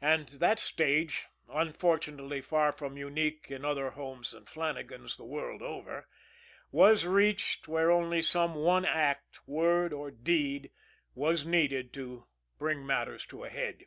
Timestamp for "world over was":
5.26-7.04